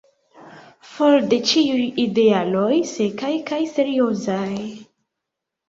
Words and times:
For 0.93 1.19
de 1.33 1.39
ĉiuj 1.49 1.83
idealoj 2.05 2.73
sekaj 2.95 3.31
kaj 3.53 3.63
seriozaj!" 3.77 4.51